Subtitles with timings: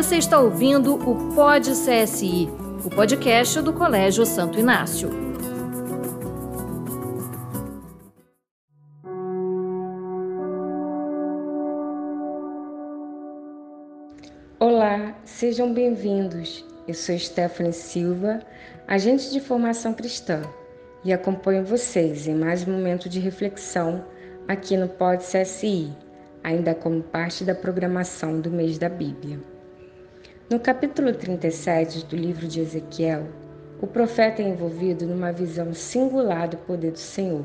[0.00, 2.48] Você está ouvindo o Pod CSI,
[2.82, 5.10] o podcast do Colégio Santo Inácio.
[14.58, 16.64] Olá, sejam bem-vindos.
[16.88, 18.40] Eu sou Stephanie Silva,
[18.88, 20.40] agente de formação cristã,
[21.04, 24.02] e acompanho vocês em mais um momento de reflexão
[24.48, 25.94] aqui no Pod CSI,
[26.42, 29.59] ainda como parte da programação do mês da Bíblia.
[30.50, 33.28] No capítulo 37 do livro de Ezequiel,
[33.80, 37.44] o profeta é envolvido numa visão singular do poder do Senhor.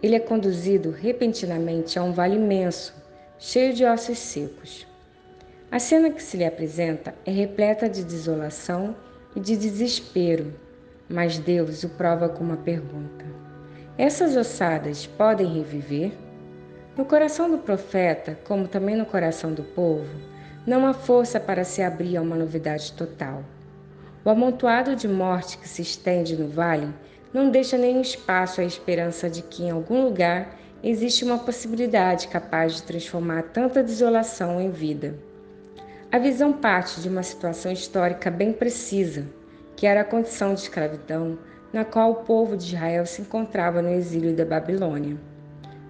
[0.00, 2.94] Ele é conduzido repentinamente a um vale imenso,
[3.36, 4.86] cheio de ossos secos.
[5.72, 8.94] A cena que se lhe apresenta é repleta de desolação
[9.34, 10.54] e de desespero,
[11.08, 13.24] mas Deus o prova com uma pergunta:
[13.98, 16.12] Essas ossadas podem reviver?
[16.96, 20.33] No coração do profeta, como também no coração do povo,
[20.66, 23.44] não há força para se abrir a uma novidade total.
[24.24, 26.88] O amontoado de morte que se estende no vale
[27.32, 32.76] não deixa nenhum espaço à esperança de que em algum lugar existe uma possibilidade capaz
[32.76, 35.14] de transformar tanta desolação em vida.
[36.10, 39.26] A visão parte de uma situação histórica bem precisa,
[39.76, 41.38] que era a condição de escravidão
[41.72, 45.16] na qual o povo de Israel se encontrava no exílio da Babilônia.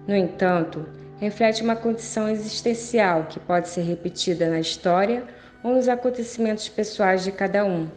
[0.07, 0.85] No entanto,
[1.19, 5.23] reflete uma condição existencial que pode ser repetida na história
[5.63, 7.87] ou nos acontecimentos pessoais de cada um.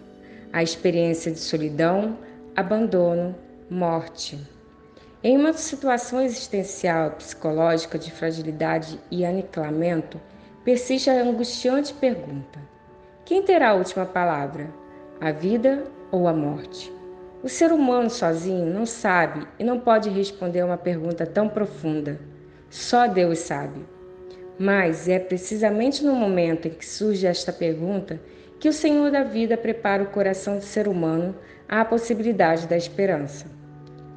[0.52, 2.18] A experiência de solidão,
[2.56, 3.34] abandono,
[3.68, 4.38] morte.
[5.22, 10.20] Em uma situação existencial psicológica de fragilidade e aniquilamento,
[10.64, 12.60] persiste a angustiante pergunta:
[13.24, 14.70] quem terá a última palavra,
[15.20, 16.92] a vida ou a morte?
[17.42, 22.18] O ser humano sozinho não sabe e não pode responder a uma pergunta tão profunda.
[22.70, 23.80] Só Deus sabe.
[24.58, 28.20] Mas é precisamente no momento em que surge esta pergunta
[28.58, 31.34] que o Senhor da vida prepara o coração do ser humano
[31.68, 33.46] à possibilidade da esperança.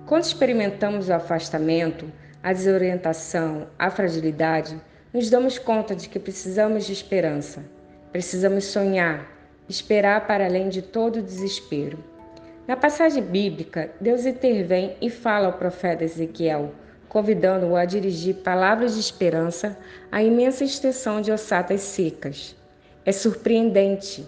[0.06, 2.12] Quando experimentamos o afastamento,
[2.42, 4.80] a desorientação, a fragilidade,
[5.14, 7.64] nos damos conta de que precisamos de esperança.
[8.12, 9.30] Precisamos sonhar,
[9.70, 12.04] esperar para além de todo desespero.
[12.68, 16.74] Na passagem bíblica, Deus intervém e fala ao profeta Ezequiel,
[17.12, 19.78] convidando-o a dirigir palavras de esperança
[20.10, 22.56] à imensa extensão de ossatas secas.
[23.06, 24.26] É surpreendente.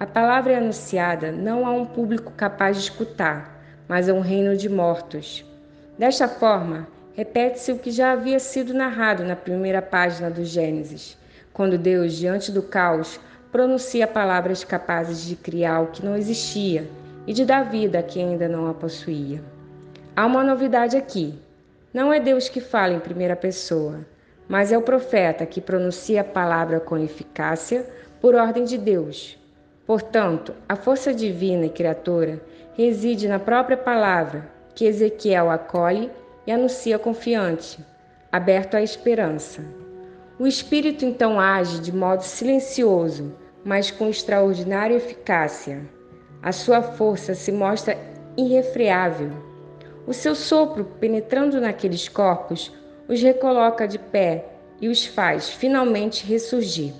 [0.00, 4.56] A palavra é anunciada não a um público capaz de escutar, mas a um reino
[4.56, 5.44] de mortos.
[5.98, 11.18] Desta forma, repete-se o que já havia sido narrado na primeira página do Gênesis,
[11.52, 13.20] quando Deus, diante do caos,
[13.52, 16.88] pronuncia palavras capazes de criar o que não existia
[17.26, 19.44] e de dar vida a quem ainda não a possuía.
[20.16, 21.38] Há uma novidade aqui.
[21.92, 24.06] Não é Deus que fala em primeira pessoa,
[24.48, 27.86] mas é o profeta que pronuncia a palavra com eficácia
[28.20, 29.38] por ordem de Deus.
[29.86, 32.40] Portanto, a força divina e criatura
[32.74, 36.10] reside na própria palavra que Ezequiel acolhe
[36.46, 37.84] e anuncia confiante,
[38.30, 39.62] aberto à esperança.
[40.38, 45.82] O Espírito então age de modo silencioso, mas com extraordinária eficácia.
[46.42, 47.98] A sua força se mostra
[48.36, 49.51] irrefreável.
[50.06, 52.72] O seu sopro, penetrando naqueles corpos,
[53.08, 54.46] os recoloca de pé
[54.80, 56.92] e os faz finalmente ressurgir.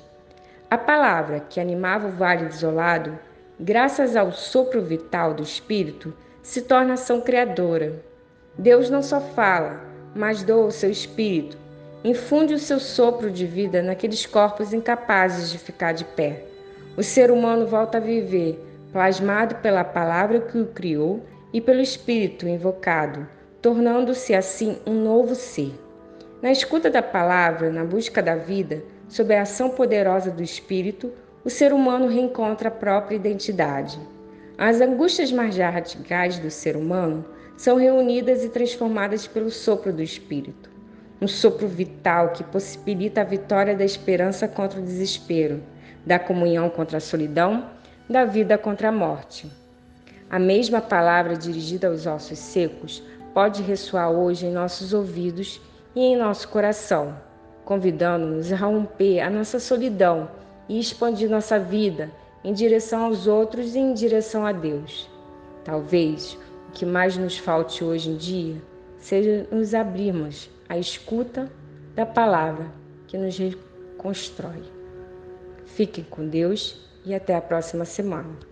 [0.70, 3.18] A palavra que animava o vale desolado,
[3.58, 8.00] graças ao sopro vital do Espírito, se torna ação criadora.
[8.56, 9.80] Deus não só fala,
[10.14, 11.58] mas doa o seu Espírito,
[12.04, 16.44] infunde o seu sopro de vida naqueles corpos incapazes de ficar de pé.
[16.96, 22.48] O ser humano volta a viver plasmado pela palavra que o criou e pelo Espírito
[22.48, 23.28] invocado,
[23.60, 25.72] tornando-se assim um novo ser.
[26.40, 31.12] Na escuta da palavra, na busca da vida, sob a ação poderosa do Espírito,
[31.44, 34.00] o ser humano reencontra a própria identidade.
[34.56, 37.24] As angústias mais radicais do ser humano
[37.56, 40.70] são reunidas e transformadas pelo sopro do Espírito.
[41.20, 45.62] Um sopro vital que possibilita a vitória da esperança contra o desespero,
[46.04, 47.70] da comunhão contra a solidão
[48.08, 49.62] da vida contra a morte.
[50.32, 53.02] A mesma palavra dirigida aos ossos secos
[53.34, 55.61] pode ressoar hoje em nossos ouvidos
[55.94, 57.14] e em nosso coração,
[57.67, 60.31] convidando-nos a romper a nossa solidão
[60.70, 62.11] e expandir nossa vida
[62.43, 65.06] em direção aos outros e em direção a Deus.
[65.64, 66.38] Talvez
[66.70, 68.56] o que mais nos falte hoje em dia
[68.96, 71.52] seja nos abrirmos à escuta
[71.94, 72.69] da palavra
[73.06, 74.62] que nos reconstrói.
[75.67, 78.51] Fiquem com Deus e até a próxima semana.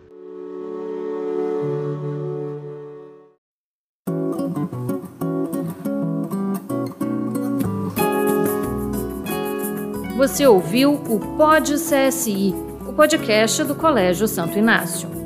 [10.17, 12.55] Você ouviu o Pod CSI
[13.01, 15.20] podcast do Colégio Santo Inácio.